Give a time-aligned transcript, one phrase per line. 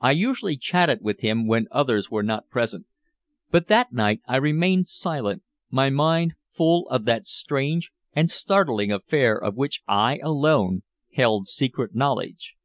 [0.00, 2.86] I usually chatted with him when others were not present,
[3.52, 9.36] but that night I remained silent, my mind full of that strange and startling affair
[9.40, 12.56] of which I alone held secret knowledge.